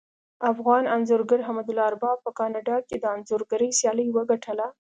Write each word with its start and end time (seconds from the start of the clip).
افغان 0.51 0.83
انځورګر 0.95 1.39
حمدالله 1.47 1.83
ارباب 1.89 2.17
په 2.25 2.31
کاناډا 2.39 2.77
کې 2.87 2.95
د 2.99 3.05
انځورګرۍ 3.15 3.69
سیالي 3.79 4.05
وګټله 4.11 4.65